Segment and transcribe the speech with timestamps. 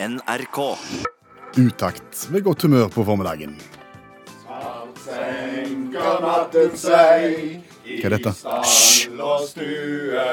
[0.00, 0.76] NRK.
[1.56, 3.56] Utakt med godt humør på formiddagen.
[5.02, 8.32] Senker natten seg Hva er dette?
[8.38, 10.26] stall og stue.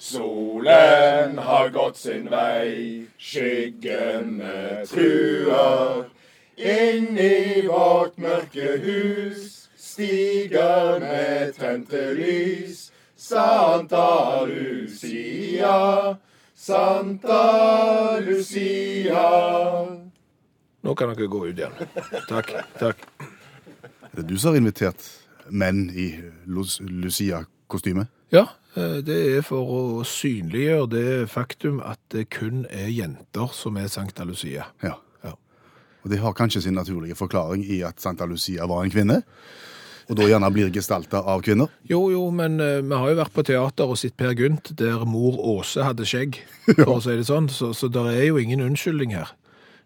[0.00, 6.08] Solen har gått sin vei, skyggene truer.
[6.58, 12.88] Inn i vårt mørke hus stiger med tente lys.
[13.20, 16.16] Santa Lucia,
[16.60, 19.28] Santa Lucia.
[20.84, 21.72] Nå kan dere gå ut igjen.
[22.28, 22.52] Takk.
[22.76, 23.04] takk.
[24.10, 25.06] Er det du som har invitert
[25.48, 26.10] menn i
[26.44, 28.04] Lucia-kostyme?
[28.28, 28.44] Ja,
[28.76, 33.88] eh, det er for å synliggjøre det faktum at det kun er jenter som er
[33.88, 34.68] Sankta Lucia.
[34.84, 34.98] Ja.
[35.24, 35.32] Ja.
[36.04, 39.22] Og det har kanskje sin naturlige forklaring i at Santa Lucia var en kvinne,
[40.10, 41.70] og da gjerne blir gestalta av kvinner.
[41.86, 45.04] Jo, jo, men eh, vi har jo vært på teater og sett Per Gynt, der
[45.06, 46.40] mor Åse hadde skjegg,
[46.74, 49.30] for å si det sånn, så, så det er jo ingen unnskyldning her.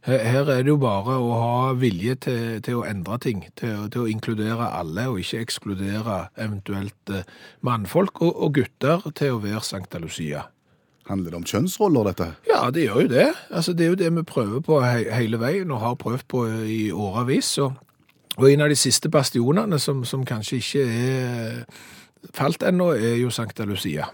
[0.04, 3.86] Her her er det jo bare å ha vilje til, til å endre ting, til,
[3.92, 7.28] til å inkludere alle, og ikke ekskludere eventuelt eh,
[7.64, 10.48] mannfolk og, og gutter til å være Sankta Lucia.
[11.08, 12.30] Handler det om kjønnsroller, dette?
[12.48, 13.26] Ja, det gjør jo det.
[13.52, 16.44] Altså, det er jo det vi prøver på he hele veien, og har prøvd på
[16.64, 17.50] i årevis.
[17.60, 17.76] Og,
[18.36, 21.64] og en av de siste bastionene som, som kanskje ikke er
[22.34, 24.08] falt ennå, er jo Sankta Lucia.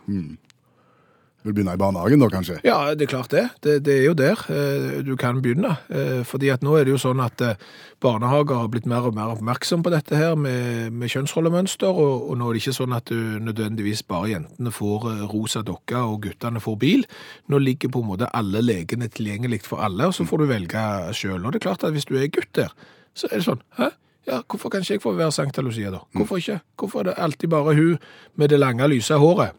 [1.41, 2.59] Vil begynne i barnehagen da, kanskje?
[2.67, 3.47] Ja, det er klart det.
[3.65, 5.71] Det, det er jo der eh, du kan begynne.
[5.89, 7.63] Eh, fordi at nå er det jo sånn at eh,
[8.05, 12.37] barnehager har blitt mer og mer oppmerksom på dette her med, med kjønnsrollemønster, og, og
[12.37, 16.61] nå er det ikke sånn at du nødvendigvis bare jentene får rosa dokke og guttene
[16.61, 17.09] får bil.
[17.49, 20.85] Nå ligger på en måte alle legene tilgjengelig for alle, og så får du velge
[21.17, 21.41] sjøl.
[21.41, 22.77] Og det er klart at hvis du er gutt der,
[23.17, 23.95] så er det sånn Hæ?
[24.27, 25.99] Ja, hvorfor kan ikke jeg få være Sankta Lucia, da?
[26.15, 26.61] Hvorfor ikke?
[26.79, 27.99] Hvorfor er det alltid bare hun
[28.37, 29.57] med det lange, lyse håret?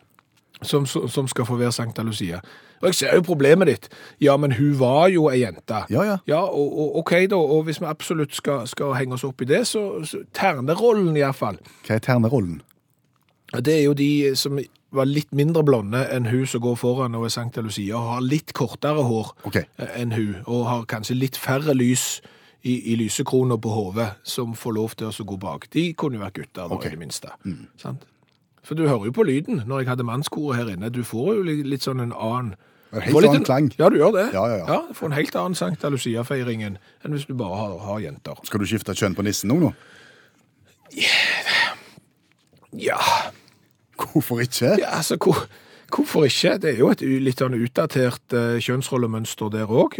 [0.61, 2.39] som, som skal få være Sankta Lucia.
[2.81, 3.87] Og jeg ser jo problemet ditt.
[4.21, 5.83] Ja, men hun var jo ei jente.
[5.89, 6.17] Ja, ja.
[6.27, 9.45] Ja, og, og, ok da, og hvis vi absolutt skal, skal henge oss opp i
[9.49, 11.57] det, så, så ternerollen i hvert fall.
[11.87, 12.61] Hva er ternerollen?
[13.51, 14.59] Det er jo de som
[14.95, 18.23] var litt mindre blonde enn hun som går foran og er Sankta Lucia, og har
[18.25, 19.57] litt kortere hår Ok.
[19.61, 22.21] eh, enn hun, og har kanskje litt færre lys
[22.63, 25.69] i, i lysekroner på hodet som får lov til å gå bak.
[25.73, 26.85] De kunne jo vært gutter, da, Ok.
[26.85, 27.31] i det minste.
[27.81, 28.03] Sant?
[28.63, 30.91] For du hører jo på lyden når jeg hadde mannskoret her inne.
[30.93, 32.53] Du får jo litt, litt sånn en annen
[32.93, 33.71] En helt annen en- klang.
[33.79, 34.33] Ja, du gjør det.
[34.35, 34.81] Ja, ja, ja.
[34.89, 36.77] du får en helt annen Sankta Lucia-feiring enn
[37.07, 38.35] hvis du bare har, har jenter.
[38.45, 39.57] Skal du skifte kjønn på nissen nå?
[39.63, 39.73] nå?
[42.73, 42.97] Ja,
[43.97, 44.75] Hvorfor ikke?
[44.79, 45.37] ja altså, hvor,
[45.91, 46.55] hvorfor ikke?
[46.63, 49.97] Det er jo et litt sånn utdatert uh, kjønnsrollemønster der òg.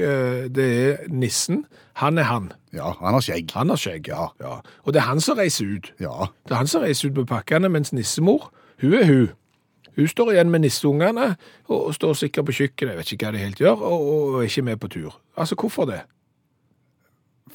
[0.56, 1.66] det er nissen.
[2.00, 2.52] Han er han.
[2.74, 3.52] Ja, han har skjegg.
[3.57, 4.30] Han har skjegg, ja.
[4.40, 4.56] ja.
[4.85, 5.91] Og det er han som reiser ut.
[6.00, 6.31] Ja.
[6.47, 8.50] Det er han som reiser ut med pakkene, mens nissemor,
[8.81, 9.30] hun er hun.
[9.96, 11.34] Hun står igjen med nisseungene
[11.68, 14.38] og, og står sikkert på kjøkkenet, jeg vet ikke hva de helt gjør, og, og
[14.40, 15.18] er ikke med på tur.
[15.35, 16.00] Altså, hvorfor det?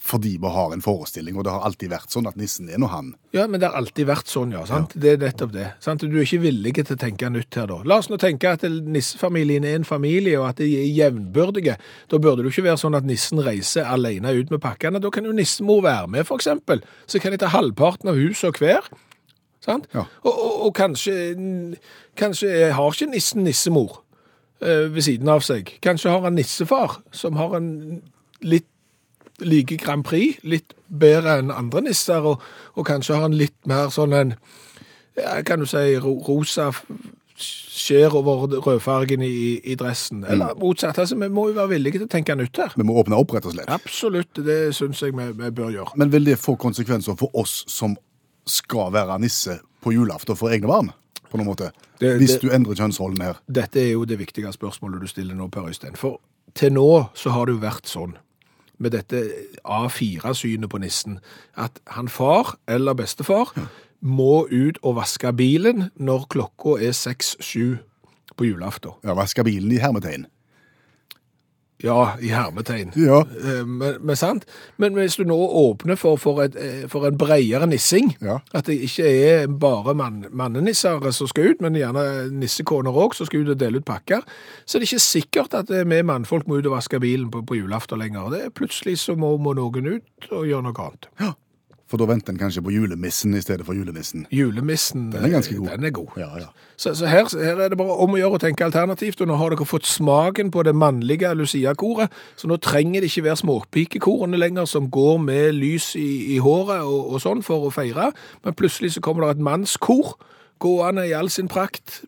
[0.07, 2.87] Fordi vi har en forestilling, og det har alltid vært sånn at nissen er nå
[2.93, 3.09] han.
[3.35, 4.63] Ja, men det har alltid vært sånn, ja.
[4.69, 4.95] sant?
[4.95, 5.67] Det er nettopp det.
[5.83, 6.05] sant?
[6.07, 7.81] Du er ikke villig til å tenke nytt her, da.
[7.89, 11.75] La oss nå tenke at nissefamilien er en familie, og at de er jevnbyrdige.
[12.13, 15.03] Da burde det jo ikke være sånn at nissen reiser alene ut med pakkene.
[15.03, 16.85] Da kan jo nissemor være med, for eksempel.
[17.11, 18.87] Så kan de ta halvparten av huset hver.
[19.67, 19.91] Sant?
[19.97, 20.07] Ja.
[20.23, 21.17] Og, og, og kanskje,
[22.19, 24.05] kanskje har ikke nissen nissemor
[24.63, 25.75] eh, ved siden av seg.
[25.83, 27.75] Kanskje har han nissefar, som har en
[28.47, 28.71] litt
[29.41, 32.41] like Grand Prix, litt bedre enn andre nisser, og,
[32.77, 34.35] og kanskje har han litt mer sånn en,
[35.17, 36.71] ja, kan du si, ro, rosa
[37.37, 40.23] skjer over rødfargen i, i dressen.
[40.25, 42.73] Eller motsatt, altså, vi må jo være villige til å tenke nytt her.
[42.81, 43.69] Vi må åpne opp, rett og slett.
[43.73, 45.93] Absolutt, det synes jeg vi, vi bør gjøre.
[46.01, 47.97] Men vil det få konsekvenser for oss som
[48.49, 50.93] skal være nisse på julaften for egne barn?
[51.29, 51.73] På noen måte?
[52.01, 53.37] Det- Hvis det- du endrer kjønnsrollen her.
[53.51, 55.97] Dette er jo det viktige spørsmålet du stiller nå, Per Øystein.
[55.97, 56.21] For
[56.55, 58.15] til nå så har det jo vært sånn,
[58.79, 59.23] med dette
[59.65, 61.19] A4-synet på nissen,
[61.57, 63.55] at han far, eller bestefar,
[64.01, 67.79] må ut og vaske bilen når klokka er 6-7
[68.37, 68.97] på julaften.
[69.05, 70.27] Ja, Vaske bilen i hermetegn.
[71.85, 72.93] Ja, i hermetegn.
[72.97, 73.19] Ja.
[73.21, 74.47] Eh, Men, men sant?
[74.81, 78.39] Men hvis du nå åpner for, for, et, eh, for en bredere nissing, Ja.
[78.55, 83.27] at det ikke er bare mann, mannenisser som skal ut, men gjerne nissekoner òg som
[83.29, 84.25] skal ut og dele ut pakker,
[84.65, 87.45] så er det ikke sikkert at eh, vi mannfolk må ut og vaske bilen på,
[87.47, 88.31] på julaften lenger.
[88.33, 91.37] Det er Plutselig så må, må noen ut og gjøre noe annet.
[91.87, 94.25] For da venter en kanskje på julemissen i stedet for julenissen.
[94.35, 95.69] Julemissen Den er ganske god.
[95.77, 96.17] Den er god.
[96.19, 96.49] Ja, ja.
[96.77, 99.37] Så, så her, her er det bare om å gjøre å tenke alternativt, og nå
[99.39, 104.41] har dere fått smaken på det mannlige Lucia-koret, så nå trenger det ikke være småpikekorene
[104.41, 108.11] lenger som går med lys i, i håret og, og sånn for å feire,
[108.43, 110.17] men plutselig så kommer det et mannskor
[110.59, 112.03] gående i all sin prakt.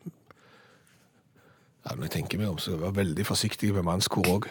[1.87, 4.51] Ja, når jeg tenker meg om, så var jeg veldig forsiktig med mannskor òg.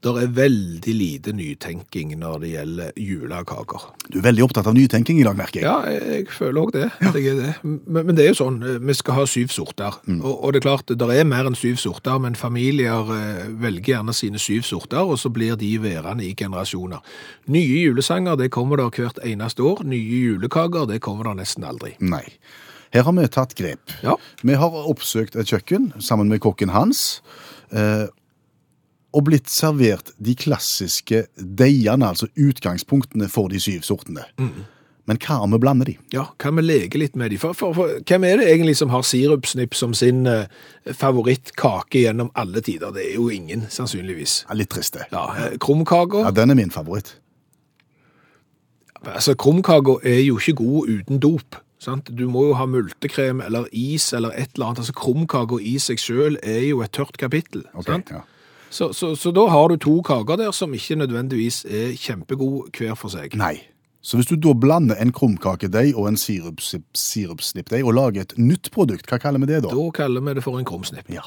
[0.00, 3.82] Det er veldig lite nytenking når det gjelder julekaker.
[4.08, 5.66] Du er veldig opptatt av nytenking i dag, merker jeg.
[5.68, 6.86] Ja, jeg, jeg føler òg det.
[7.04, 7.10] Ja.
[7.12, 7.50] er det.
[7.62, 9.98] Men, men det er jo sånn, eh, vi skal ha syv sorter.
[10.16, 13.98] Og, og det er klart, det er mer enn syv sorter, men familier eh, velger
[13.98, 17.04] gjerne sine syv sorter, og så blir de værende i generasjoner.
[17.52, 19.84] Nye julesanger det kommer der hvert eneste år.
[19.84, 21.92] Nye julekaker det kommer der nesten aldri.
[22.00, 22.24] Nei.
[22.94, 23.92] Her har vi tatt grep.
[24.02, 24.16] Ja.
[24.42, 27.20] Vi har oppsøkt et kjøkken sammen med kokken hans.
[29.12, 34.26] Og blitt servert de klassiske deigene, altså utgangspunktene for de syv sortene.
[35.10, 35.96] Men hva om vi blander de?
[36.14, 37.38] Ja, kan vi leke litt med de?
[37.42, 40.46] For, for, for hvem er det egentlig som har sirupsnipp som sin eh,
[40.86, 42.92] favorittkake gjennom alle tider?
[42.94, 44.44] Det er jo ingen, sannsynligvis.
[44.46, 45.08] Ja, litt trist, det.
[45.10, 46.28] Ja, eh, krumkaker.
[46.28, 47.16] Ja, den er min favoritt.
[49.00, 51.58] Altså, krumkaker er jo ikke god uten dop.
[51.80, 52.12] Sant?
[52.12, 54.84] Du må jo ha multekrem eller is eller et eller annet.
[54.84, 57.64] Altså, krumkaker i seg selv er jo et tørt kapittel.
[57.72, 58.12] Ok, sant?
[58.12, 58.22] ja.
[58.70, 62.94] Så, så, så da har du to kaker der som ikke nødvendigvis er kjempegod hver
[62.98, 63.34] for seg.
[63.38, 63.56] Nei.
[64.00, 68.70] Så hvis du da blander en krumkakedeig og en sirupsnipp- sirupsnippdeig og lager et nytt
[68.72, 69.74] produkt, hva kaller vi det da?
[69.74, 71.10] Da kaller vi det for en krumsnipp.
[71.12, 71.26] Ja.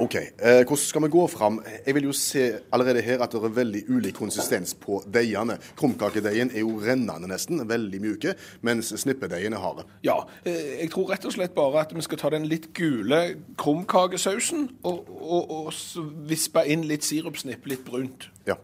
[0.00, 1.58] Ok, eh, hvordan skal vi gå fram?
[1.84, 5.58] Jeg vil jo se allerede her at det er veldig ulik konsistens på deigene.
[5.76, 8.32] Krumkakedeigen er jo rennende nesten, veldig mjuke,
[8.64, 9.84] mens snippedeigen er harde.
[10.06, 10.14] Ja,
[10.48, 13.20] eh, jeg tror rett og slett bare at vi skal ta den litt gule
[13.60, 18.30] krumkakesausen og, og, og vispe inn litt sirupsnipp, litt brunt.
[18.48, 18.56] Ja.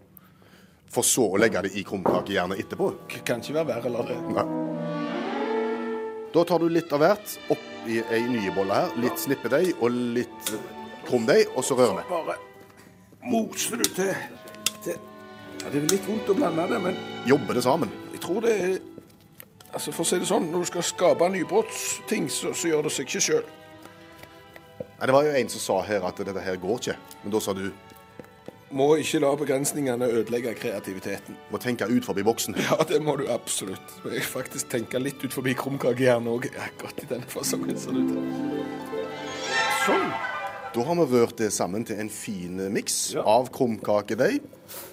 [0.88, 2.94] For så å legge det i krumkakejernet etterpå.
[3.12, 4.18] K- Kan ikke være verre, eller det.
[4.38, 4.46] Nei.
[6.32, 8.96] Da tar du litt av hvert opp i ei ny bolle her.
[9.04, 10.50] Litt snippedeig og litt
[11.08, 12.04] krumdeig, og så rører vi.
[12.10, 12.36] Bare
[13.26, 14.12] moser du til,
[14.84, 14.94] til
[15.62, 17.90] ja, Det er litt vondt å blande det, men Jobber det sammen.
[18.12, 18.76] jeg tror det er
[19.74, 22.92] Altså, For å si det sånn, når du skal skape nybrottsting, så, så gjør det
[22.94, 23.42] seg ikke sjøl.
[25.02, 26.94] Det var jo en som sa her at dette her går ikke.
[27.24, 27.66] Men da sa du
[28.76, 31.36] Må ikke la begrensningene ødelegge kreativiteten.
[31.52, 32.56] må tenke ut forbi boksen.
[32.70, 33.92] Ja, det må du absolutt.
[34.08, 36.48] Jeg faktisk tenke litt ut forbi krumkakehjernen òg.
[36.80, 37.76] Godt i denne fasongen.
[39.84, 40.08] Sånn.
[40.76, 43.22] Da har vi rørt det sammen til en fin miks Ja.
[43.24, 44.42] av krumkakedeig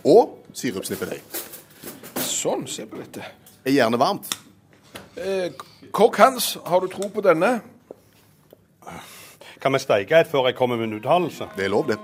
[0.07, 1.19] og sirupsnippedeig.
[2.23, 3.23] Sånn, se på dette.
[3.65, 4.29] Er gjerne varmt?
[5.17, 5.51] Eh,
[5.91, 7.61] Kokk Hans, har du tro på denne?
[9.59, 11.49] Kan vi steike et før jeg kommer med en uttalelse?
[11.57, 11.99] Det er lov, det.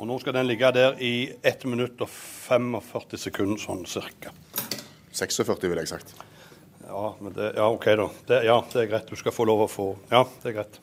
[0.00, 4.32] Og nå skal den ligge der i 1 minutt og 45 sekunder, sånn cirka.
[5.12, 6.14] 46, ville jeg sagt.
[6.86, 8.08] Ja, men det, ja OK, da.
[8.28, 9.10] Det, ja, det er greit.
[9.10, 10.80] Du skal få lov å få Ja, det er greit.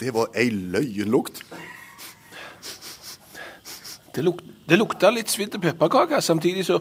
[0.00, 1.42] Det var ei løyenlukt.
[4.16, 6.80] Det, luk det lukta litt svidde pepperkaker, samtidig så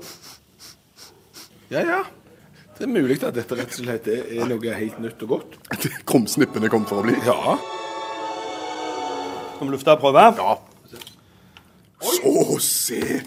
[1.70, 2.04] Ja, ja.
[2.76, 5.54] Det er mulig at dette rett og slett er er noe helt nytt og godt.
[6.10, 7.16] Krumsnippene kom for å bli.
[7.24, 7.56] Ja.
[9.56, 10.26] Skal vi lufte og prøve?
[10.36, 10.58] Ja.
[12.04, 13.22] Så, se!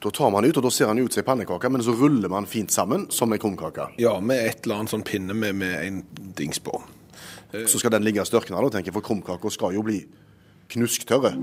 [0.00, 2.30] Da tar man ut, og da ser han ut som en pannekake, men så ruller
[2.32, 3.90] man fint sammen som en krumkake.
[4.00, 5.98] Ja, med et eller annet sånn pinne med, med en
[6.38, 6.78] dings på.
[7.68, 9.98] Så skal den ligge og størkne, da, tenker jeg, for krumkaker skal jo bli
[10.72, 11.34] knusktørre.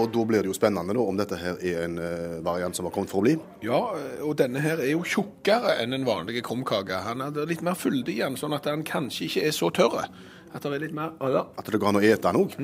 [0.00, 2.86] Og da blir det jo spennende da, om dette her er en eh, variant som
[2.86, 3.36] har kommet for å bli.
[3.66, 3.80] Ja,
[4.26, 7.02] og denne her er jo tjukkere enn en vanlig krumkake.
[7.06, 10.06] Han er litt mer fyldig i den, sånn at den kanskje ikke er så tørr.
[10.50, 11.44] At det er litt mer ja.
[11.58, 12.54] At det går an å ete den òg.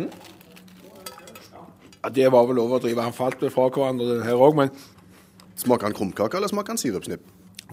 [2.07, 3.03] Ja, Det var vel overdrivet.
[3.03, 4.71] Han falt vel fra hverandre den her òg, men
[5.57, 7.23] Smaker han krumkake, eller smaker han sirupsnipp?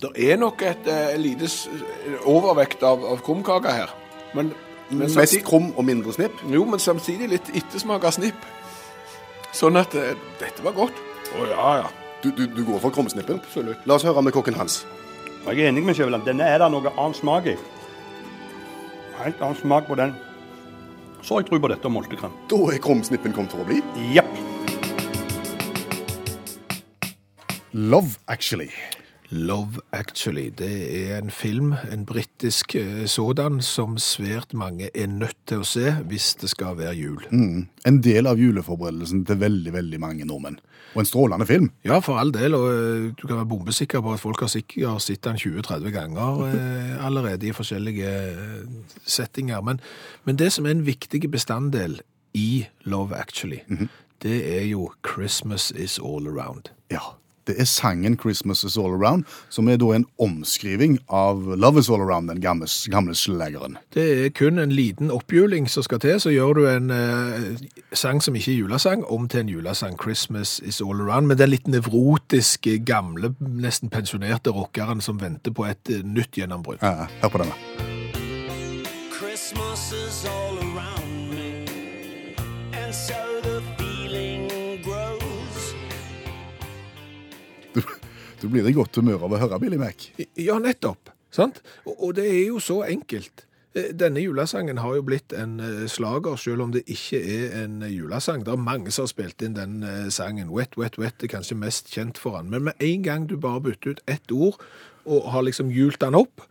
[0.01, 1.45] det er nok et eh, lite
[2.25, 3.91] overvekt av, av krumkake her.
[4.33, 4.49] Men,
[4.89, 6.39] men Mest samtidig, krum og mindre snipp.
[6.49, 8.47] jo, men samtidig litt ettersmak av snipp.
[9.53, 10.97] Sånn at eh, dette var godt.
[11.37, 11.91] Å ja, ja.
[12.23, 13.37] Du, du, du går for krumsnippen?
[13.43, 13.85] Absolutt.
[13.85, 14.85] La oss høre med kokken hans.
[15.43, 16.23] Jeg er enig med Skjæveland.
[16.25, 17.57] Denne er det noe annet smak i.
[19.19, 20.15] Helt annen smak på den.
[21.23, 22.33] Så har jeg tro på dette moltekrem.
[22.51, 23.79] Da er krumsnippen kommet for å bli.
[24.11, 24.27] Jepp.
[27.73, 28.69] Love Actually.
[29.33, 30.71] Love Actually, det
[31.11, 35.95] er en film, en britisk eh, sådan, som svært mange er nødt til å se
[36.05, 37.23] hvis det skal være jul.
[37.31, 40.59] En del av juleforberedelsen til veldig, veldig mange nordmenn.
[40.93, 41.71] Og en strålende film.
[41.85, 45.01] Ja, for all del, og eh, du kan være bombesikker på at folk har sikkert
[45.01, 48.13] sett den 20-30 ganger eh, allerede i forskjellige
[49.01, 49.65] settinger.
[49.65, 49.81] Men,
[50.29, 51.97] men det som er en viktig bestanddel
[52.37, 53.63] i Love Actually,
[54.21, 56.69] det er jo Christmas is all around.
[56.93, 57.17] Ja.
[57.47, 61.89] Det er sangen 'Christmas Is All Around', som er da en omskriving av 'Love Is
[61.89, 63.77] All Around', den gamle, gamle slageren.
[63.93, 67.57] Det er kun en liten oppjuling som skal til, så gjør du en eh,
[67.93, 71.49] sang som ikke er julesang, om til en julesang, 'Christmas Is All Around', med den
[71.49, 76.77] litt nevrotiske, gamle, nesten pensjonerte rockeren som venter på et eh, nytt gjennombrudd.
[76.81, 77.53] Ja, hør på denne.
[79.19, 81.65] Christmas is all around me,
[82.73, 83.32] and so
[88.43, 90.09] du blir i godt humør av å høre Billy Mac.
[90.35, 91.13] Ja, nettopp.
[91.33, 91.63] Sant?
[91.87, 93.45] Og, det er jo så enkelt.
[93.73, 97.79] Eh, Denne julesangen har jo blitt en eh, slager, selv om det ikke er en
[97.87, 98.43] julesang.
[98.45, 100.51] Det er mange som har spilt inn den eh, sangen.
[100.53, 102.51] Wet, wet, wet er kanskje mest kjent for han.
[102.53, 104.61] Men med en gang du bare bytter ut ett ord,
[105.03, 106.45] og har liksom hjult den opp,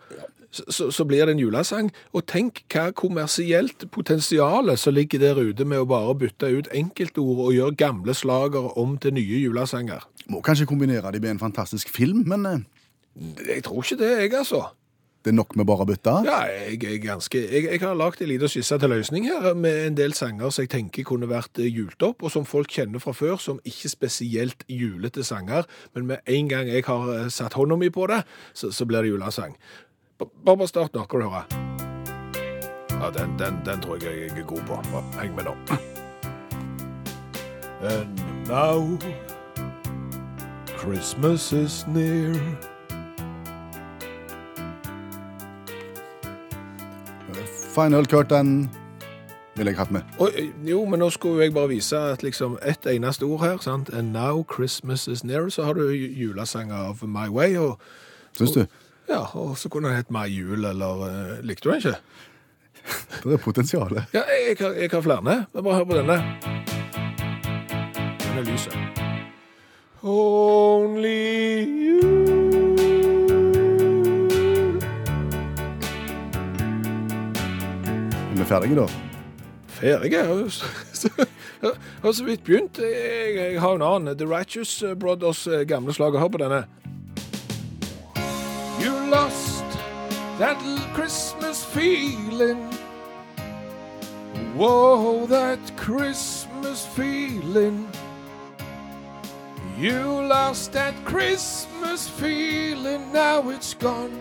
[0.52, 1.90] så, så, blir det en julesang.
[2.12, 7.46] Og tenk hva kommersielt potensialet som ligger der ute med å bare bytte ut enkeltord
[7.46, 10.04] og gjøre gamle slagere om til nye julesanger.
[10.32, 12.62] Må kanskje kombinere de med en fantastisk film, men eh,
[13.46, 14.62] Jeg tror ikke det, jeg, altså.
[15.24, 16.14] det er nok med bare å bytte.
[16.24, 19.86] Ja, jeg, er ganske, jeg, jeg har lagt en liten skisse til løsning her, med
[19.90, 23.02] en del sanger som jeg tenker kunne vært eh, jult opp, og som folk kjenner
[23.02, 27.58] fra før, som ikke spesielt julete sanger, men med en gang jeg har eh, satt
[27.58, 28.22] hånda mi på det,
[28.56, 29.52] så, så blir det julesang.
[30.22, 31.44] Bare bare start nå, kan du høre.
[33.02, 34.78] Ja, den, den, den tror jeg jeg er god på.
[35.18, 35.54] Heng med nå.
[37.82, 38.96] And now
[40.82, 42.34] Christmas is near.
[47.74, 48.70] Final Curtain
[49.56, 50.00] ville jeg hatt med.
[50.18, 53.90] Oi, jo, men nå skulle jeg bare vise at liksom ett eneste ord her, sant?
[53.94, 57.78] And now Christmas is near, så har du ju- julesanger av My Way, og,
[58.36, 58.66] Syns du?
[59.08, 61.96] ja, og så kunne den hett My Jul, eller uh, likte du den ikke?
[63.24, 64.04] Det er potensialet.
[64.12, 65.22] Ja, jeg, jeg, har, jeg har flere,
[65.62, 66.18] bare hør på denne.
[68.18, 69.01] Den er lyset.
[70.04, 72.00] Only you.
[78.30, 78.86] Er vi ferdige da?
[79.66, 80.18] Ferdige?
[81.62, 81.70] Jeg
[82.02, 82.78] har så vidt begynt.
[82.78, 84.18] Jeg, jeg har en annen.
[84.18, 86.18] The Righteous Brothers eh, gamle slager.
[86.18, 86.64] Hør på denne.
[88.82, 89.78] You lost
[90.38, 90.56] that
[90.94, 92.74] Christmas feeling.
[94.56, 97.88] Whoa, that Christmas feeling.
[99.82, 103.12] You lost that Christmas feeling.
[103.12, 104.14] Now it's gone,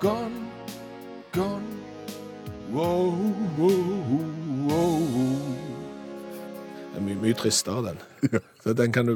[0.00, 0.50] gone,
[1.30, 1.78] gone.
[2.72, 3.14] Wow,
[3.56, 3.70] wow,
[4.66, 4.98] wow.
[6.90, 8.02] Det er mye, mye tristere, den.
[8.64, 9.14] Så den kan du,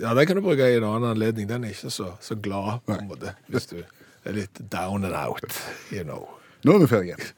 [0.00, 1.52] ja, den kan du bruke i en annen anledning.
[1.52, 3.82] Den er ikke så, så glad, på en måte, hvis du
[4.24, 5.60] er litt down and out,
[5.92, 6.24] you know.
[6.64, 7.32] Nå er vi ferdige.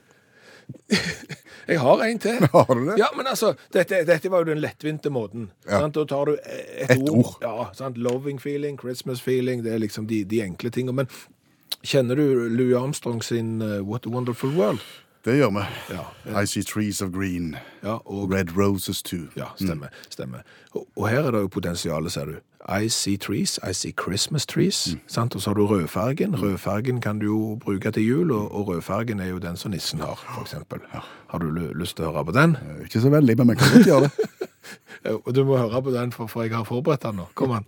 [1.66, 2.44] Jeg har en til.
[2.52, 2.98] Har du det?
[3.00, 5.48] Ja, men altså, dette, dette var jo den lettvinte måten.
[5.66, 5.80] Ja.
[5.82, 5.96] Sant?
[5.98, 7.16] Da tar du et, Et ord.
[7.18, 7.38] ord.
[7.42, 7.98] Ja, sant?
[7.98, 11.02] Loving feeling, Christmas feeling, det er liksom de, de enkle tingene.
[11.02, 11.10] Men
[11.86, 14.84] kjenner du Louis Armstrong sin uh, What a Wonderful World?
[15.26, 15.62] Det gjør vi.
[15.90, 17.56] Ja, I see trees of green.
[17.82, 19.26] ja og Red roses too.
[19.36, 19.88] Ja, stemmer.
[20.10, 20.38] stemmer.
[20.72, 22.36] Og, og her er det jo potensialet, ser du.
[22.82, 24.96] I see trees, I see Christmas trees.
[25.06, 25.34] Sant?
[25.34, 26.34] Og så har du rødfargen.
[26.42, 29.98] Rødfargen kan du jo bruke til jul, og, og rødfargen er jo den som nissen
[30.00, 30.54] har, f.eks.
[30.94, 31.00] Ja.
[31.28, 32.56] Har du lyst til å høre på den?
[32.62, 34.46] Eh, Ikke så veldig, men vi kan godt gjøre det.
[35.26, 37.28] Og du må høre på den, for, for jeg har forberedt den nå.
[37.34, 37.66] Kom an.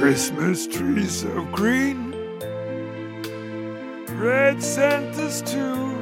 [0.00, 2.14] Christmas trees of green,
[4.18, 5.94] red Santas too.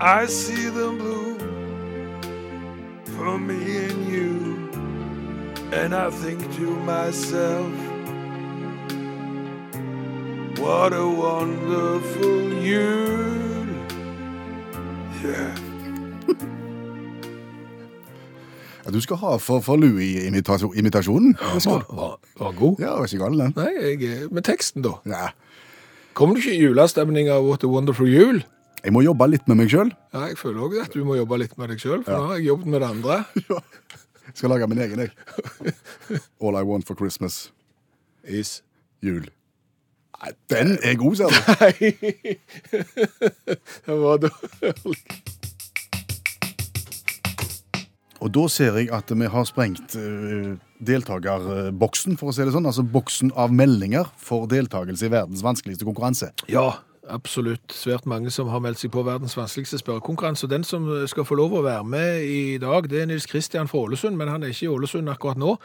[0.00, 1.38] I see them blue
[3.04, 4.70] for me and you,
[5.72, 7.70] and I think to myself,
[10.58, 13.68] what a wonderful Jul.
[15.22, 15.54] Yeah.
[18.84, 21.36] Ja, du skal ha for, for Louis-imitasjonen.
[22.40, 22.80] Var, god.
[22.80, 23.52] Ja, var ikke gal den.
[23.56, 23.70] Nei,
[24.00, 24.96] jeg, med teksten da.
[25.08, 25.28] Ja.
[26.16, 28.42] Kommer du ikke i julestemning av What a Wonderful Jul?
[28.82, 29.92] Jeg må jobbe litt med meg sjøl.
[30.12, 32.40] Ja, jeg føler også at du må jobbe litt med deg selv, for nå har
[32.40, 33.60] jeg jobbet med det andre.
[34.38, 35.12] Skal lage min egen, jeg.
[36.42, 37.52] All I want for Christmas.
[38.24, 38.60] Is.
[39.02, 39.28] Jul.
[40.22, 41.38] Nei, den er god, ser du.
[41.60, 41.92] Nei.
[43.86, 45.22] Det var dårlig.
[48.22, 50.54] Og da ser jeg at vi har sprengt uh,
[50.86, 52.68] deltakerboksen, for å si det sånn.
[52.70, 56.30] Altså boksen av meldinger for deltakelse i verdens vanskeligste konkurranse.
[56.52, 56.68] Ja,
[57.10, 57.74] absolutt.
[57.74, 60.50] Svært mange som har meldt seg på verdens vanskeligste spørrekonkurranse.
[60.50, 63.82] Den som skal få lov å være med i dag, det er Nils Kristian fra
[63.88, 65.56] Ålesund, men han er ikke i Ålesund akkurat nå.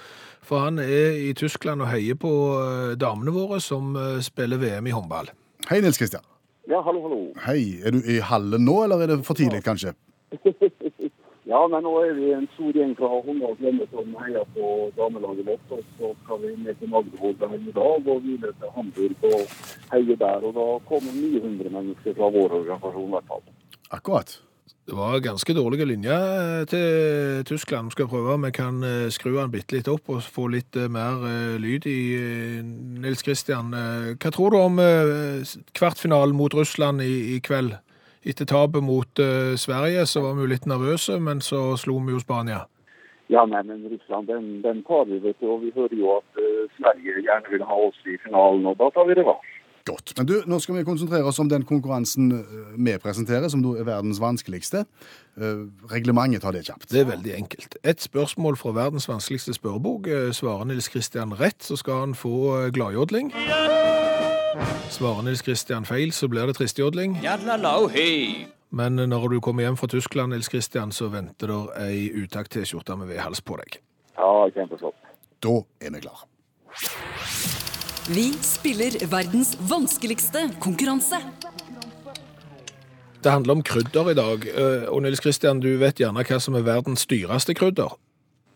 [0.47, 4.89] For han er i Tyskland og heier på eh, damene våre som eh, spiller VM
[4.89, 5.29] i håndball.
[5.69, 6.25] Hei, Nils Kristian.
[6.67, 7.21] Ja, hallo, hallo.
[7.45, 7.77] Hei.
[7.85, 9.93] Er du i hallen nå, eller er det for tidlig, kanskje?
[11.47, 14.71] Ja, men nå er vi en stor gjeng fra Honda og Klemme som heier på
[14.97, 15.69] damelaget vårt.
[15.77, 19.53] Og så skal vi ned til Magdeburg i dag og videre til Hamburg og
[19.93, 20.43] heie der.
[20.43, 23.47] Og da kommer 900 mennesker fra vår organisasjon i hvert fall.
[23.95, 24.35] Akkurat.
[24.87, 27.89] Det var ganske dårlige linjer til Tyskland.
[27.89, 30.75] Vi skal prøve om vi kan eh, skru den bitte litt opp og få litt
[30.79, 32.61] eh, mer eh, lyd i eh,
[33.03, 33.73] Nils Kristian.
[33.75, 35.43] Eh, Hva tror du om eh,
[35.75, 37.75] kvartfinalen mot Russland i, i kveld?
[38.25, 42.15] Etter tapet mot eh, Sverige så var vi jo litt nervøse, men så slo vi
[42.15, 42.65] jo Spania.
[43.29, 45.49] Ja, nei, men Russland, den, den tar vi, vet du.
[45.51, 48.89] Og vi hører jo at eh, Sverige gjerne vil ha oss i finalen, og da
[48.95, 49.53] tar vi revansj.
[49.87, 50.11] Godt.
[50.17, 53.87] Men du, nå skal vi konsentrere oss om den konkurransen eh, vi presenterer, som er
[53.87, 54.85] verdens vanskeligste.
[55.91, 56.89] Reglementet tar det kjapt.
[56.89, 57.77] Det er veldig enkelt.
[57.85, 60.09] Et spørsmål fra verdens vanskeligste spørrebok.
[60.35, 63.31] Svarer Nils Kristian rett, så skal han få gladjodling.
[63.35, 63.96] gladjodling.
[64.89, 67.17] Svarer Nils Kristian feil, så blir det tristjodling.
[68.69, 73.11] Men når du kommer hjem fra Tyskland, Nils Kristian, så venter der ei utakt-T-skjorte med
[73.11, 73.79] V-hals på deg.
[74.17, 74.97] Ja, kjempeflott.
[75.43, 76.25] Da er vi klar.
[78.07, 81.19] Vi spiller verdens vanskeligste konkurranse.
[83.23, 86.55] Det handler om krydder i dag, eh, og Nils Kristian, du vet gjerne hva som
[86.55, 87.97] er verdens dyreste krydder.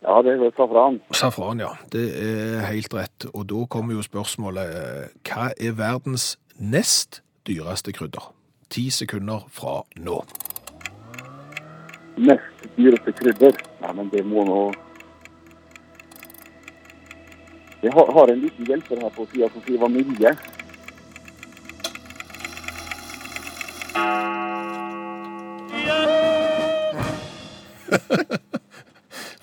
[0.02, 1.00] Ja, det er safran.
[1.14, 1.70] Safran, ja.
[1.94, 3.28] Det er helt rett.
[3.34, 8.32] Og da kommer jo spørsmålet, hva er verdens nest dyreste krydder?
[8.74, 10.24] Ti sekunder fra nå.
[12.18, 13.62] Nest dyreste krydder.
[13.84, 14.64] Nei, men det må nå
[17.82, 20.36] Jeg har, har en liten hjelper her på sida som sier vanilje.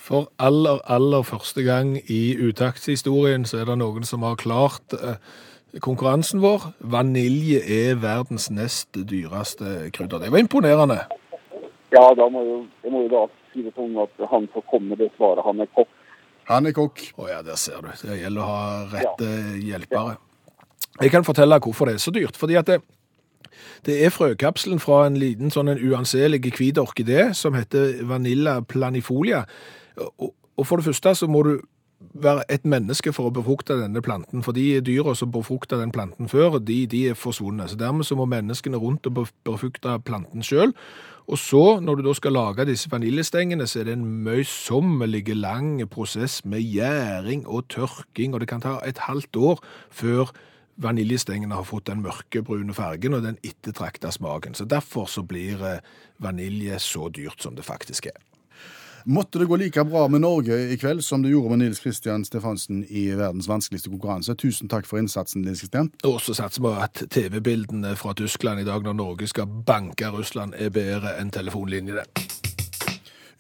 [0.09, 5.19] For aller, aller første gang i utaktshistorien så er det noen som har klart eh,
[5.85, 6.71] konkurransen vår.
[6.81, 10.23] Vanilje er verdens nest dyreste krydder.
[10.25, 11.03] Det var imponerende.
[11.93, 13.23] Ja, da må jo, jeg må jo da
[13.53, 15.93] si det sånn at han som komme med det svaret, han er kokk.
[16.49, 17.05] Han er kokk.
[17.21, 17.93] Å ja, der ser du.
[18.01, 20.17] Det gjelder å ha rette hjelpere.
[20.99, 22.41] Jeg kan fortelle hvorfor det er så dyrt.
[22.41, 22.81] Fordi at det,
[23.87, 29.45] det er frøkapselen fra en liten sånn en uanselig hvit orkidé som heter Vanilla planifolia.
[30.19, 31.59] Og, og for det første så må du
[31.99, 36.31] være et menneske for å befrukte denne planten, for de dyra som befrukta den planten
[36.31, 37.73] før, de, de er forsvunnet.
[37.73, 40.75] Så dermed så må menneskene rundt og bef- befrukte planten sjøl.
[41.29, 45.83] Og så, når du da skal lage disse vaniljestengene, så er det en møysommelig lang
[45.93, 50.33] prosess med gjæring og tørking, og det kan ta et halvt år før
[50.79, 54.55] vaniljestengene har fått den mørkebrune fargen og den ettertrakta smaken.
[54.55, 55.85] Så derfor så blir eh,
[56.23, 58.19] vanilje så dyrt som det faktisk er.
[59.09, 62.27] Måtte det gå like bra med Norge i kveld som det gjorde med Nils Kristian
[62.29, 64.35] Stefansen i verdens vanskeligste konkurranse.
[64.37, 65.89] Tusen takk for innsatsen, Nils Kristian.
[66.05, 70.59] Og så satser vi at TV-bildene fra Tyskland i dag, når Norge skal banke Russland,
[70.59, 72.05] er bedre enn telefonlinjene.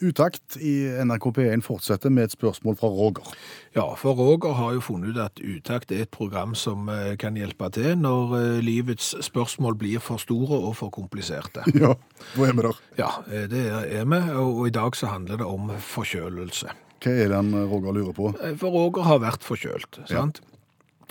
[0.00, 3.32] Utakt i NRK P1 fortsetter med et spørsmål fra Roger.
[3.74, 7.34] Ja, for Roger har jo funnet ut at Utakt er et program som eh, kan
[7.34, 11.66] hjelpe til når eh, livets spørsmål blir for store og for kompliserte.
[11.78, 11.94] Ja,
[12.34, 12.78] hvor er vi der?
[12.98, 16.70] Ja, eh, det er vi, og i dag så handler det om forkjølelse.
[17.02, 18.30] Hva er det Roger lurer på?
[18.58, 20.42] For Roger har vært forkjølt, sant?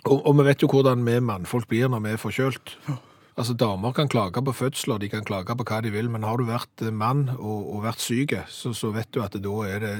[0.07, 2.77] Og, og vi vet jo hvordan vi mannfolk blir når vi er forkjølt.
[3.37, 6.39] Altså, damer kan klage på fødsler, de kan klage på hva de vil, men har
[6.41, 9.83] du vært eh, mann og, og vært syke, så, så vet du at da er
[9.83, 9.95] det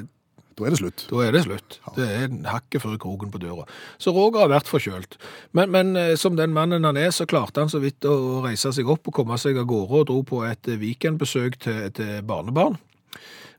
[0.58, 1.04] Da er det slutt.
[1.12, 1.76] Da er det slutt.
[1.93, 3.67] Det er hakket før kroken på døra.
[4.02, 5.19] Så Roger har vært forkjølt.
[5.54, 8.73] Men, men eh, som den mannen han er, så klarte han så vidt å reise
[8.73, 12.26] seg opp og komme seg av gårde og dro på et eh, weekendbesøk til, til
[12.26, 12.80] barnebarn.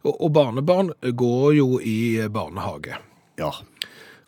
[0.02, 0.90] Og, og barnebarn
[1.22, 2.98] går jo i eh, barnehage.
[3.38, 3.52] Ja.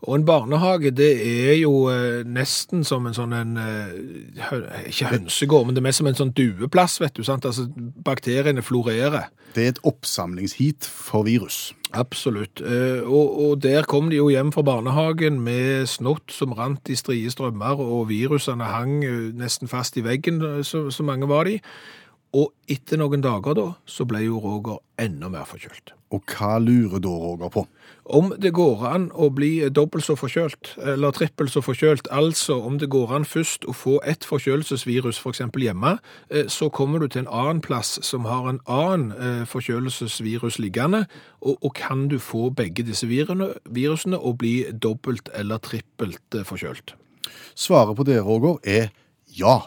[0.09, 5.67] Og en barnehage, det er jo eh, nesten som en sånn en eh, Ikke hønsegård,
[5.69, 7.23] men det er mest som en sånn dueplass, vet du.
[7.27, 7.45] sant?
[7.45, 7.67] Altså,
[8.07, 9.29] Bakteriene florerer.
[9.53, 11.75] Det er et oppsamlingsheat for virus.
[11.93, 12.63] Absolutt.
[12.65, 16.97] Eh, Og, og der kom de jo hjem fra barnehagen med snott som rant i
[16.97, 19.01] strie strømmer, og virusene hang
[19.37, 21.59] nesten fast i veggen, så, så mange var de.
[22.33, 25.93] Og etter noen dager da, så ble jo Roger enda mer forkjølt.
[26.11, 27.63] Og hva lurer da Roger på?
[28.11, 32.81] Om det går an å bli dobbelt så forkjølt, eller trippelt så forkjølt, altså om
[32.83, 35.97] det går an først å få ett forkjølelsesvirus for eksempel hjemme,
[36.31, 41.05] eh, så kommer du til en annen plass som har en annen eh, forkjølelsesvirus liggende,
[41.39, 46.97] og, og kan du få begge disse virusene og bli dobbelt eller trippelt eh, forkjølt.
[47.55, 48.91] Svaret på det, Roger, er
[49.39, 49.61] ja.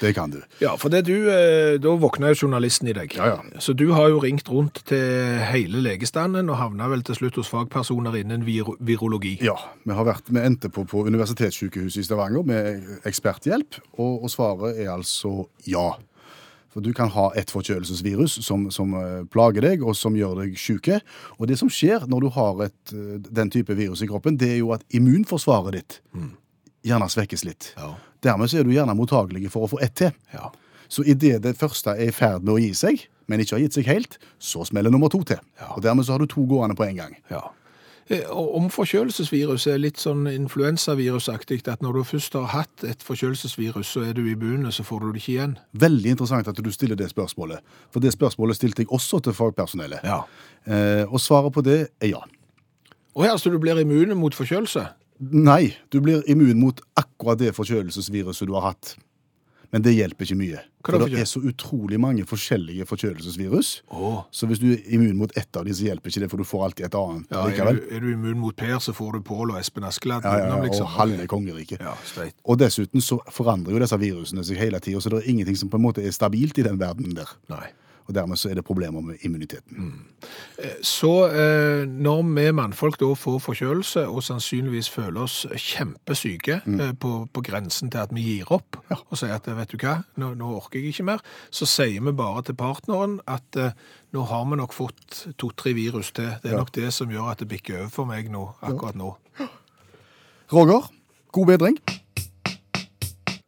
[0.00, 0.40] Det kan du.
[0.62, 3.14] Ja, for det du, eh, da våkner jo journalisten i deg.
[3.18, 3.60] Ja, ja.
[3.62, 7.50] Så du har jo ringt rundt til hele legestanden og havna vel til slutt hos
[7.52, 9.36] fagpersoner innen vir virologi.
[9.44, 14.34] Ja, vi har vært, vi endte på, på Universitetssykehuset i Stavanger med eksperthjelp, og, og
[14.34, 15.92] svaret er altså ja.
[16.74, 20.56] For du kan ha et forkjølelsesvirus som, som eh, plager deg, og som gjør deg
[20.58, 20.98] syke.
[21.38, 24.56] Og det som skjer når du har et, eh, den type virus i kroppen, det
[24.56, 26.00] er jo at immunforsvaret ditt
[26.84, 27.72] gjerne svekkes litt.
[27.78, 27.94] Ja.
[28.24, 30.14] Dermed så er du gjerne mottagelig for å få ett til.
[30.34, 30.50] Ja.
[30.88, 33.76] Så idet det første er i ferd med å gi seg, men ikke har gitt
[33.78, 35.40] seg helt, så smeller nummer to til.
[35.60, 35.72] Ja.
[35.74, 37.16] Og dermed så har du to gående på en gang.
[37.32, 37.46] Ja.
[38.12, 43.94] Eh, Om forkjølelsesvirus er litt sånn influensavirusaktig, at når du først har hatt et forkjølelsesvirus,
[43.96, 45.54] så er du i bunnen, så får du det ikke igjen.
[45.72, 47.64] Veldig interessant at du stiller det spørsmålet.
[47.94, 50.04] For det spørsmålet stilte jeg også til fagpersonellet.
[50.04, 50.20] Ja.
[50.68, 52.20] Eh, og svaret på det er ja.
[53.14, 54.84] Og her, så du blir immun mot forkjølelse?
[55.32, 58.96] Nei, du blir immun mot akkurat det forkjølelsesviruset du har hatt.
[59.74, 60.60] Men det hjelper ikke mye.
[60.86, 63.70] For det er så utrolig mange forskjellige forkjølelsesvirus.
[63.90, 64.20] Oh.
[64.30, 66.46] Så hvis du er immun mot ett av dem, så hjelper ikke det, for du
[66.46, 69.24] får alltid et annet Ja, er, du, er du immun mot Per, så får du
[69.26, 70.28] Pål og Espen Askeland.
[70.28, 70.86] Ja, ja, ja, liksom.
[70.86, 71.82] og halve kongeriket.
[71.82, 72.36] Ja, streit.
[72.44, 75.72] Og dessuten så forandrer jo disse virusene seg hele tida, så det er ingenting som
[75.72, 77.34] på en måte er stabilt i den verdenen der.
[77.50, 77.66] Nei.
[78.04, 79.94] Og dermed så er det problemer med immuniteten.
[80.84, 87.12] Så eh, når vi mannfolk da får forkjølelse og sannsynligvis føler oss kjempesyke eh, på,
[87.32, 90.50] på grensen til at vi gir opp og sier at vet du hva, nå, nå
[90.58, 93.72] orker jeg ikke mer, så sier vi bare til partneren at eh,
[94.12, 96.28] nå har vi nok fått to-tre virus til.
[96.42, 96.60] Det er Ja.
[96.60, 99.14] nok det som gjør at det bikker over for meg nå, akkurat nå.
[100.52, 100.90] Roger,
[101.32, 101.80] god bedring.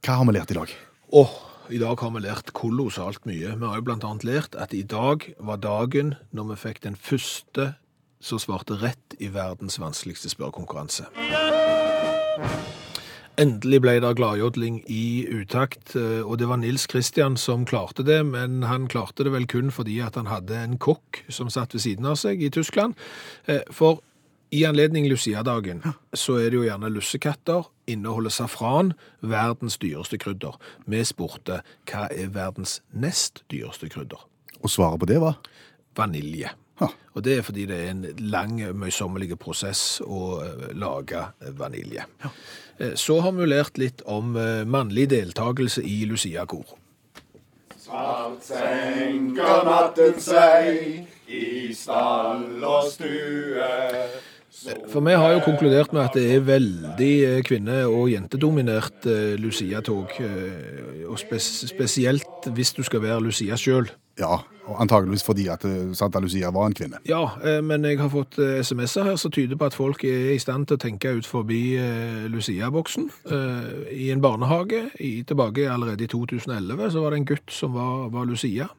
[0.06, 0.72] Hva har vi lært i dag?
[1.12, 1.36] Åh,
[1.70, 3.54] i dag har vi lært kolossalt mye.
[3.58, 7.74] Vi har jo annet lært at i dag var dagen når vi fikk den første
[8.22, 11.08] som svarte rett i verdens vanskeligste spørrekonkurranse.
[13.36, 18.22] Endelig ble det gladjodling i utakt, eh, og det var Nils Kristian som klarte det,
[18.24, 21.84] men han klarte det vel kun fordi at han hadde en kokk som satt ved
[21.84, 22.96] siden av seg i Tyskland.
[23.46, 24.00] Eh, For
[24.50, 25.82] i anledning Lucia-dagen
[26.14, 30.54] så er det jo gjerne lussekatter, inneholder safran, verdens dyreste krydder.
[30.86, 34.22] Vi spurte hva er verdens nest dyreste krydder?
[34.62, 35.40] Og svaret på det var
[35.96, 36.52] Vanilje.
[36.76, 36.90] Ha.
[37.16, 41.22] Og det er fordi det er en lang, møysommelig prosess å eh, lage
[41.56, 42.04] vanilje.
[42.20, 42.32] Ja.
[43.00, 46.76] Så har vi lært litt om eh, mannlig deltakelse i Lucia-kor.
[47.80, 53.70] Svart senker natten seg i stall og stue.
[54.90, 59.34] For vi har jo konkludert med at det er veldig eh, kvinne- og jentedominert eh,
[59.40, 60.16] Lucia-tog.
[60.20, 63.90] eh, Og spes spesielt hvis du skal være Lucia sjøl.
[64.18, 65.62] Ja, og antageligvis fordi at
[65.94, 66.98] Santa Lucia var en kvinne.
[67.06, 67.20] Ja,
[67.60, 70.78] men jeg har fått SMS-er her som tyder på at folk er i stand til
[70.78, 71.76] å tenke ut forbi
[72.32, 73.10] Lucia-boksen.
[73.92, 78.08] I en barnehage i, tilbake allerede i 2011 så var det en gutt som var,
[78.16, 78.70] var Lucia,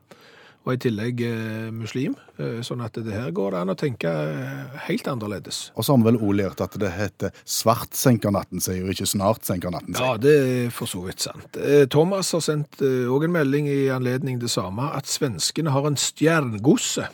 [0.67, 2.15] og i tillegg eh, muslim.
[2.37, 5.61] Eh, sånn at det her går det an å tenke eh, helt annerledes.
[5.79, 8.91] Og så har vi vel òg lært at det heter svart senker natten seg, og
[8.91, 10.03] ikke snart senker natten seg.
[10.03, 10.35] Ja, det
[10.67, 11.55] er for så vidt sant.
[11.57, 15.95] Eh, Thomas har sendt òg en melding i anledning det samme, at svenskene har en
[15.97, 17.07] stjerngosse.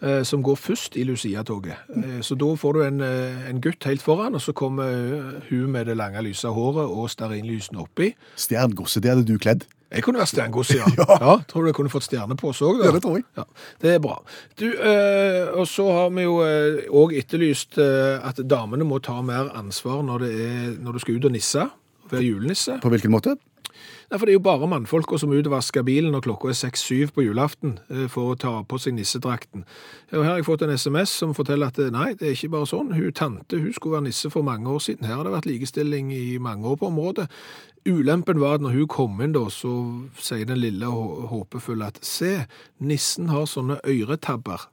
[0.00, 1.74] eh, Som går først i Lucia-toget.
[1.96, 5.40] Eh, Så da får du en, eh, en gutt helt foran, og så kommer eh,
[5.50, 8.12] hun med det lange, lyse håret og stearinlysene oppi.
[8.36, 9.66] Stjerngosse, det hadde du kledd.
[9.88, 10.88] Jeg kunne vært stjernegods, ja.
[10.92, 11.34] ja.
[11.48, 12.82] Tror du jeg kunne fått stjerne på oss òg?
[12.84, 13.24] Ja, det tror jeg.
[13.38, 13.46] Ja,
[13.84, 14.18] det er bra.
[14.60, 16.38] Du, eh, og så har vi jo
[17.02, 21.18] òg etterlyst eh, at damene må ta mer ansvar når, det er, når du skal
[21.20, 21.68] ut og nisse.
[22.08, 22.78] Være julenisse.
[22.82, 23.36] På hvilken måte?
[24.08, 27.24] Nei, for det er jo bare mannfolka som utvasker bilen når klokka er 6-7 på
[27.26, 29.66] julaften eh, for å ta på seg nissedrakten.
[30.14, 32.54] Og her har jeg fått en SMS som forteller at eh, nei, det er ikke
[32.56, 32.94] bare sånn.
[32.96, 35.04] Hun tante hun skulle være nisse for mange år siden.
[35.08, 37.28] Her har det vært likestilling i mange år på området.
[37.88, 39.74] Ulempen var at når hun kom inn da, så
[40.20, 42.34] sier den lille hå- håpefulle at se,
[42.80, 44.66] nissen har sånne øretabber.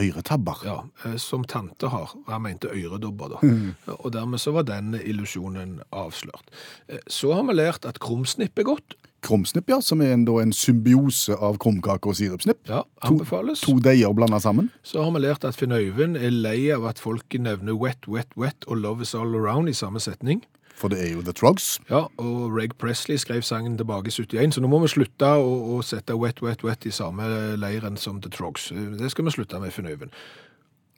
[0.00, 0.62] Øretabber.
[0.64, 2.14] Ja, eh, som tante har.
[2.28, 3.94] Han mente øredobber, da.
[3.98, 6.48] Og dermed så var den illusjonen avslørt.
[6.88, 8.94] Eh, Så har vi lært at krumsnipp er godt.
[9.22, 12.62] Krumsnipp, ja, som er en, da, en symbiose av krumkake og sirupsnipp.
[12.68, 13.60] Ja, To- anbefales.
[13.60, 14.70] To deiger blanda sammen.
[14.82, 18.32] Så har vi lært at Finn Øyvind er lei av at folk nevner wet, wet,
[18.36, 20.40] wet og love is all around i samme setning.
[20.80, 21.74] For det er jo The Trogs.
[21.90, 25.50] Ja, og Reg Presley skrev sangen tilbake i 71, så nå må vi slutte å,
[25.76, 27.26] å sette wet, wet, wet i samme
[27.60, 28.70] leiren som The Trogs.
[28.72, 30.14] Det skal vi slutte med, Finn Øyvind.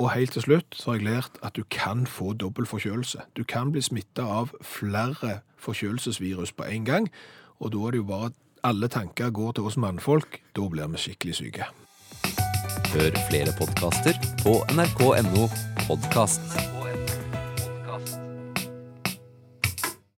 [0.03, 3.27] Og helt til slutt så har jeg lært at du kan få dobbel forkjølelse.
[3.37, 7.11] Du kan bli smittet av flere forkjølelsesvirus på en gang,
[7.63, 10.41] og da er det jo bare at alle tanker går til oss mannfolk.
[10.57, 11.71] Da blir vi skikkelig syke.
[12.93, 15.49] Hør flere podkaster på nrk.no
[15.87, 16.59] podkast.